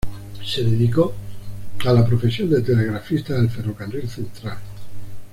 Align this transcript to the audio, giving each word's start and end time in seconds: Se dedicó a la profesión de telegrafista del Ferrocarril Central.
Se 0.43 0.63
dedicó 0.63 1.13
a 1.85 1.93
la 1.93 2.03
profesión 2.03 2.49
de 2.49 2.63
telegrafista 2.63 3.35
del 3.35 3.51
Ferrocarril 3.51 4.09
Central. 4.09 4.57